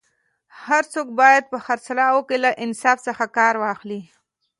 [0.65, 4.01] هر څوک باید په خرڅولو کي له انصاف څخه کار واخلي